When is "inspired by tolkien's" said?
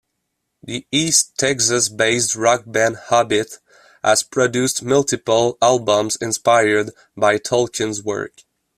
6.15-8.01